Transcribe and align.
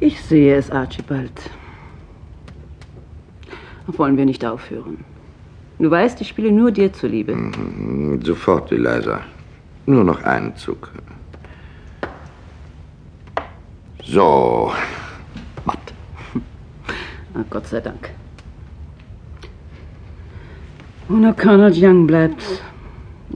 Ich 0.00 0.20
sehe 0.20 0.56
es, 0.56 0.70
Archibald. 0.70 1.32
Wollen 3.86 4.16
wir 4.16 4.26
nicht 4.26 4.44
aufhören? 4.44 5.04
Du 5.78 5.90
weißt, 5.90 6.20
ich 6.20 6.28
spiele 6.28 6.52
nur 6.52 6.70
dir 6.72 6.92
zuliebe. 6.92 7.34
Mhm, 7.34 8.20
sofort, 8.22 8.70
Eliza. 8.72 9.20
Nur 9.86 10.04
noch 10.04 10.22
einen 10.22 10.54
Zug. 10.56 10.90
So. 14.04 14.72
Matt. 15.64 15.78
Na, 17.34 17.44
Gott 17.50 17.66
sei 17.66 17.80
Dank. 17.80 18.10
Und 21.08 21.22
nur 21.22 21.32
Colonel 21.32 21.72
Young 21.74 22.06
bleibt. 22.06 22.42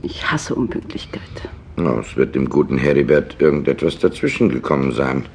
Ich 0.01 0.29
hasse 0.31 0.53
Unpünktlichkeit. 0.53 1.49
Oh, 1.77 1.99
es 1.99 2.15
wird 2.15 2.35
dem 2.35 2.49
guten 2.49 2.77
Heribert 2.77 3.35
irgendetwas 3.39 3.97
dazwischen 3.97 4.49
gekommen 4.49 4.91
sein. 4.91 5.25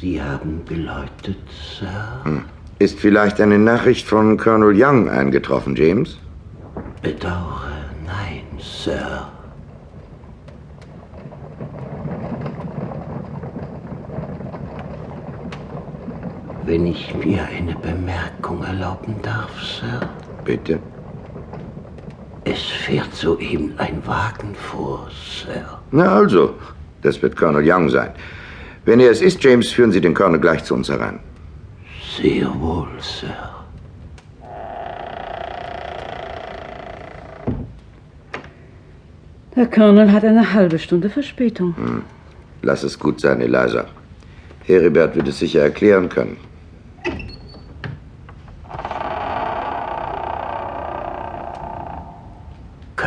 Sie 0.00 0.22
haben 0.22 0.64
geläutet, 0.64 1.36
Sir. 1.78 2.20
Hm. 2.24 2.44
Ist 2.78 2.98
vielleicht 2.98 3.40
eine 3.40 3.58
Nachricht 3.58 4.06
von 4.06 4.38
Colonel 4.38 4.72
Young 4.74 5.10
eingetroffen, 5.10 5.76
James? 5.76 6.18
Bedauere, 7.02 7.72
nein, 8.06 8.44
Sir. 8.58 9.28
Wenn 16.70 16.86
ich 16.86 17.12
mir 17.16 17.42
eine 17.56 17.74
Bemerkung 17.74 18.62
erlauben 18.62 19.16
darf, 19.22 19.50
Sir. 19.60 20.08
Bitte. 20.44 20.78
Es 22.44 22.60
fährt 22.60 23.12
soeben 23.12 23.74
ein 23.76 24.00
Wagen 24.06 24.54
vor, 24.54 25.08
Sir. 25.10 25.80
Na 25.90 26.14
also, 26.14 26.54
das 27.02 27.20
wird 27.22 27.34
Colonel 27.34 27.64
Young 27.68 27.88
sein. 27.88 28.10
Wenn 28.84 29.00
er 29.00 29.10
es 29.10 29.20
ist, 29.20 29.42
James, 29.42 29.72
führen 29.72 29.90
Sie 29.90 30.00
den 30.00 30.14
Colonel 30.14 30.38
gleich 30.38 30.62
zu 30.62 30.74
uns 30.74 30.88
herein. 30.88 31.18
Sehr 32.16 32.48
wohl, 32.60 32.86
Sir. 33.00 33.50
Der 39.56 39.66
Colonel 39.66 40.12
hat 40.12 40.24
eine 40.24 40.52
halbe 40.52 40.78
Stunde 40.78 41.10
Verspätung. 41.10 41.74
Hm. 41.76 42.02
Lass 42.62 42.84
es 42.84 42.96
gut 42.96 43.20
sein, 43.20 43.40
Eliza. 43.40 43.86
Heribert 44.66 45.16
wird 45.16 45.26
es 45.26 45.40
sicher 45.40 45.62
erklären 45.62 46.08
können. 46.08 46.36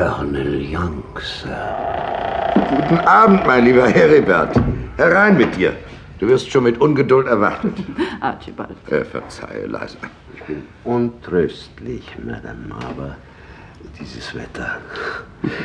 Colonel 0.04 0.60
Young, 0.62 1.02
Sir. 1.22 2.54
Guten 2.70 2.98
Abend, 3.08 3.46
mein 3.48 3.64
lieber 3.64 3.88
Heribert. 3.88 4.54
Herein 4.98 5.38
mit 5.38 5.56
dir. 5.56 5.74
Du 6.20 6.28
wirst 6.28 6.52
schon 6.52 6.66
mit 6.66 6.82
Ungeduld 6.82 7.26
erwartet. 7.28 7.74
Archibald. 8.20 8.76
Äh, 8.92 9.06
verzeihe, 9.06 9.66
Leise. 9.66 9.96
Ich 10.36 10.44
bin 10.44 10.64
untröstlich, 10.84 12.04
Madame, 12.22 12.76
aber 12.86 13.16
dieses 13.98 14.36
Wetter. 14.36 14.78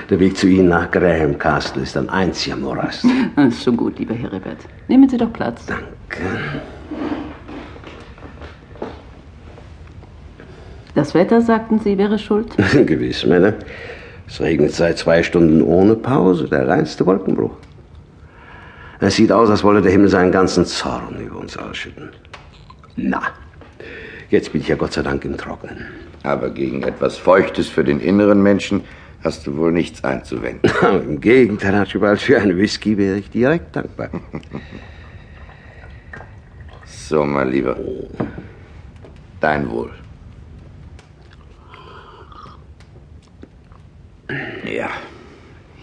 Der 0.09 0.21
Weg 0.21 0.37
zu 0.37 0.47
Ihnen 0.47 0.69
nach 0.69 0.89
Graham 0.93 1.37
Castle 1.37 1.83
ist 1.83 1.97
ein 1.97 2.09
einziger 2.09 2.57
Morast. 2.57 3.05
So 3.51 3.73
gut, 3.73 3.99
lieber 3.99 4.15
Heribert. 4.15 4.59
Nehmen 4.87 5.09
Sie 5.09 5.17
doch 5.17 5.33
Platz. 5.33 5.67
Danke. 5.67 5.83
Das 10.95 11.13
Wetter, 11.15 11.41
sagten 11.41 11.81
Sie, 11.81 11.99
wäre 11.99 12.21
schuld? 12.21 12.57
Gewiss, 12.87 13.27
Madame. 13.27 13.57
Es 14.29 14.43
regnet 14.43 14.75
seit 14.75 14.99
zwei 14.99 15.23
Stunden 15.23 15.63
ohne 15.63 15.97
Pause, 15.97 16.49
der 16.49 16.69
reinste 16.69 17.07
Wolkenbruch. 17.07 17.57
Es 19.01 19.17
sieht 19.17 19.33
aus, 19.33 19.49
als 19.49 19.65
wolle 19.65 19.81
der 19.81 19.91
Himmel 19.91 20.11
seinen 20.11 20.33
ganzen 20.33 20.67
Zorn 20.67 21.19
über 21.19 21.39
uns 21.39 21.57
ausschütten. 21.57 22.11
Na, 22.97 23.23
jetzt 24.29 24.53
bin 24.53 24.61
ich 24.61 24.69
ja 24.69 24.77
Gott 24.77 24.93
sei 24.93 25.03
Dank 25.03 25.25
im 25.25 25.39
Trockenen. 25.39 25.87
Aber 26.25 26.51
gegen 26.51 26.83
etwas 26.83 27.17
Feuchtes 27.17 27.69
für 27.69 27.85
den 27.85 28.01
inneren 28.01 28.43
Menschen 28.43 28.83
hast 29.25 29.47
du 29.47 29.57
wohl 29.57 29.73
nichts 29.73 30.05
einzuwenden. 30.05 30.71
Im 30.83 31.21
Gegenteil, 31.21 31.75
Archibald, 31.75 32.21
für 32.21 32.39
einen 32.39 32.57
Whisky 32.59 32.99
wäre 32.99 33.17
ich 33.17 33.31
direkt 33.31 33.75
dankbar. 33.75 34.11
so, 36.85 37.25
mein 37.25 37.51
Lieber. 37.51 37.77
Dein 39.41 39.71
Wohl. 39.71 39.91
Ja, 44.71 44.91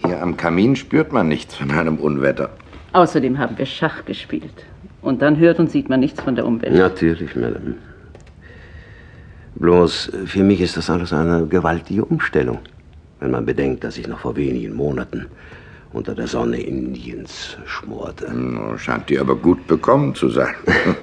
hier 0.04 0.22
am 0.22 0.36
Kamin 0.36 0.76
spürt 0.76 1.12
man 1.12 1.28
nichts 1.28 1.56
von 1.56 1.70
einem 1.70 1.96
Unwetter. 1.96 2.50
Außerdem 2.92 3.38
haben 3.38 3.58
wir 3.58 3.66
Schach 3.66 4.04
gespielt. 4.04 4.64
Und 5.02 5.22
dann 5.22 5.38
hört 5.38 5.58
und 5.58 5.70
sieht 5.70 5.88
man 5.88 6.00
nichts 6.00 6.20
von 6.20 6.34
der 6.34 6.46
Umwelt. 6.46 6.74
Natürlich, 6.74 7.34
Madame. 7.34 7.74
Bloß 9.56 10.12
für 10.26 10.42
mich 10.42 10.60
ist 10.60 10.76
das 10.76 10.90
alles 10.90 11.12
eine 11.12 11.46
gewaltige 11.46 12.04
Umstellung, 12.04 12.58
wenn 13.20 13.30
man 13.30 13.46
bedenkt, 13.46 13.84
dass 13.84 13.96
ich 13.96 14.06
noch 14.06 14.20
vor 14.20 14.36
wenigen 14.36 14.74
Monaten 14.74 15.26
unter 15.92 16.14
der 16.14 16.26
Sonne 16.26 16.60
Indiens 16.60 17.56
schmorte. 17.64 18.30
Scheint 18.76 19.08
dir 19.08 19.22
aber 19.22 19.34
gut 19.34 19.66
bekommen 19.66 20.14
zu 20.14 20.28
sein. 20.28 20.54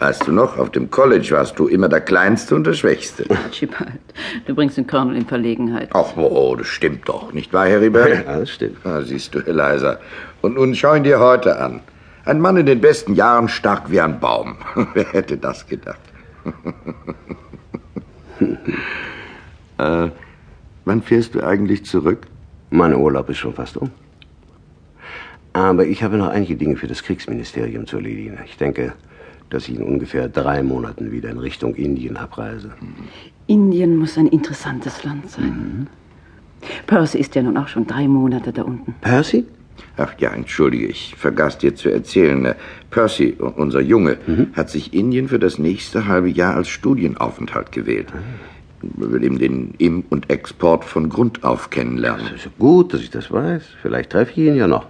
Weißt 0.00 0.26
du 0.26 0.32
noch, 0.32 0.56
auf 0.56 0.70
dem 0.70 0.90
College 0.90 1.28
warst 1.32 1.58
du 1.58 1.68
immer 1.68 1.86
der 1.86 2.00
Kleinste 2.00 2.54
und 2.54 2.66
der 2.66 2.72
Schwächste. 2.72 3.26
Archibald, 3.44 4.00
du 4.46 4.54
bringst 4.54 4.78
den 4.78 4.86
Colonel 4.86 5.14
in 5.14 5.26
Verlegenheit. 5.26 5.90
Ach, 5.92 6.16
oh, 6.16 6.56
das 6.56 6.68
stimmt 6.68 7.06
doch, 7.06 7.34
nicht 7.34 7.52
wahr, 7.52 7.68
Heribert? 7.68 8.08
Ja, 8.08 8.40
das 8.40 8.48
stimmt. 8.48 8.78
Ah, 8.84 9.02
siehst 9.02 9.34
du, 9.34 9.40
Eliza. 9.40 9.98
Und 10.40 10.54
nun 10.54 10.74
schau 10.74 10.94
ihn 10.94 11.04
dir 11.04 11.20
heute 11.20 11.60
an. 11.60 11.80
Ein 12.24 12.40
Mann 12.40 12.56
in 12.56 12.64
den 12.64 12.80
besten 12.80 13.14
Jahren, 13.14 13.50
stark 13.50 13.90
wie 13.90 14.00
ein 14.00 14.18
Baum. 14.20 14.56
Wer 14.94 15.04
hätte 15.12 15.36
das 15.36 15.66
gedacht? 15.66 16.00
äh, 19.76 20.08
wann 20.86 21.02
fährst 21.02 21.34
du 21.34 21.42
eigentlich 21.42 21.84
zurück? 21.84 22.26
Mein 22.70 22.94
Urlaub 22.94 23.28
ist 23.28 23.36
schon 23.36 23.52
fast 23.52 23.76
um. 23.76 23.90
Aber 25.52 25.84
ich 25.84 26.02
habe 26.02 26.16
noch 26.16 26.28
einige 26.28 26.56
Dinge 26.56 26.76
für 26.76 26.86
das 26.86 27.02
Kriegsministerium 27.02 27.86
zu 27.86 27.96
erledigen. 27.96 28.38
Ich 28.46 28.56
denke, 28.56 28.94
dass 29.50 29.68
ich 29.68 29.76
in 29.76 29.82
ungefähr 29.82 30.28
drei 30.28 30.62
Monaten 30.62 31.10
wieder 31.12 31.28
in 31.28 31.38
Richtung 31.38 31.74
Indien 31.74 32.16
abreise. 32.16 32.70
Indien 33.46 33.96
muss 33.96 34.16
ein 34.16 34.28
interessantes 34.28 35.04
Land 35.04 35.30
sein. 35.30 35.44
Mhm. 35.44 35.86
Percy 36.86 37.18
ist 37.18 37.34
ja 37.34 37.42
nun 37.42 37.56
auch 37.56 37.68
schon 37.68 37.86
drei 37.86 38.06
Monate 38.06 38.52
da 38.52 38.62
unten. 38.62 38.94
Percy? 39.00 39.44
Ach 39.96 40.12
ja, 40.18 40.30
entschuldige, 40.30 40.86
ich 40.86 41.14
vergaß 41.16 41.58
dir 41.58 41.74
zu 41.74 41.88
erzählen. 41.90 42.44
Äh, 42.44 42.54
Percy, 42.90 43.36
unser 43.38 43.80
Junge, 43.80 44.18
mhm. 44.26 44.48
hat 44.54 44.70
sich 44.70 44.92
Indien 44.94 45.28
für 45.28 45.38
das 45.38 45.58
nächste 45.58 46.06
halbe 46.06 46.28
Jahr 46.28 46.54
als 46.54 46.68
Studienaufenthalt 46.68 47.72
gewählt. 47.72 48.08
Mhm. 48.82 49.12
will 49.12 49.24
eben 49.24 49.38
den 49.38 49.74
Im- 49.78 50.04
und 50.10 50.30
Export 50.30 50.84
von 50.84 51.08
Grund 51.08 51.44
auf 51.44 51.70
kennenlernen. 51.70 52.26
Das 52.32 52.46
ist 52.46 52.58
gut, 52.58 52.94
dass 52.94 53.00
ich 53.00 53.10
das 53.10 53.30
weiß. 53.30 53.62
Vielleicht 53.82 54.10
treffe 54.10 54.32
ich 54.32 54.38
ihn 54.38 54.56
ja 54.56 54.66
noch. 54.66 54.86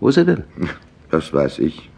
Wo 0.00 0.08
ist 0.08 0.16
er 0.16 0.24
denn? 0.24 0.44
Das 1.10 1.32
weiß 1.32 1.60
ich. 1.60 1.90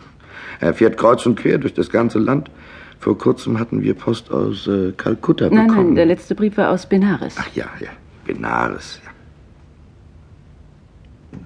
Er 0.61 0.75
fährt 0.75 0.97
kreuz 0.97 1.27
und 1.27 1.37
quer 1.37 1.59
durch 1.59 1.75
das 1.75 1.91
ganze 1.91 2.19
Land. 2.19 2.50
Vor 2.99 3.19
kurzem 3.19 3.58
hatten 3.58 3.82
wir 3.82 3.94
Post 3.94 4.31
aus 4.31 4.67
äh, 4.67 4.93
Kalkutta 4.97 5.49
bekommen. 5.49 5.67
Nein, 5.67 5.76
nein, 5.76 5.94
der 5.94 6.06
letzte 6.06 6.35
Brief 6.35 6.56
war 6.56 6.70
aus 6.70 6.87
Benares. 6.87 7.37
Ach 7.38 7.49
ja, 7.55 7.67
ja, 7.81 7.91
Benares, 8.25 9.00
ja. 9.05 9.11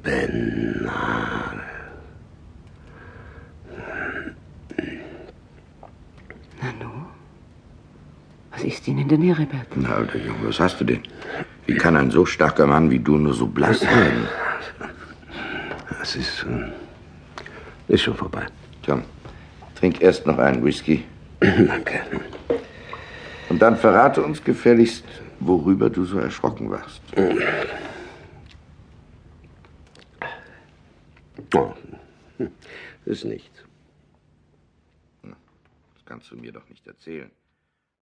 Benares. 0.03 1.61
Nanu? 6.63 6.91
Was 8.53 8.65
ist 8.65 8.87
Ihnen 8.87 9.09
denn, 9.09 9.23
Heribert? 9.23 9.67
Na, 9.75 9.95
alter 9.95 10.19
Junge, 10.19 10.49
was 10.49 10.61
hast 10.61 10.81
du 10.81 10.85
denn? 10.85 11.01
Wie 11.67 11.75
kann 11.75 11.97
ein 11.97 12.11
so 12.11 12.27
starker 12.27 12.67
Mann 12.67 12.91
wie 12.91 12.99
du 12.99 13.17
nur 13.17 13.35
so 13.35 13.47
blass 13.47 13.83
werden? 13.83 14.29
Es 16.03 16.17
ist, 16.17 16.45
äh, 16.45 17.93
ist 17.93 18.03
schon 18.03 18.15
vorbei. 18.15 18.47
Tom, 18.83 19.05
trink 19.75 20.01
erst 20.01 20.27
noch 20.27 20.39
einen 20.39 20.65
Whisky. 20.65 21.05
Danke. 21.41 22.01
Und 23.49 23.61
dann 23.61 23.77
verrate 23.77 24.23
uns 24.23 24.43
gefälligst, 24.43 25.05
worüber 25.41 25.91
du 25.91 26.05
so 26.05 26.19
erschrocken 26.19 26.71
warst. 26.71 27.03
Oh, 31.57 31.73
ist 33.07 33.25
nichts. 33.25 33.65
Das 35.23 36.05
kannst 36.05 36.31
du 36.31 36.37
mir 36.37 36.53
doch 36.53 36.69
nicht 36.69 36.87
erzählen. 36.87 37.31